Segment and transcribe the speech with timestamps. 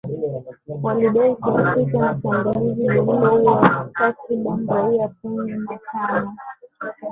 [0.83, 6.37] Walidai kuhusika na shambulizi lililoua takribani raia kumi na tano